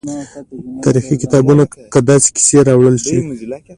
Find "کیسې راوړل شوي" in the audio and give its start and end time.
2.35-3.21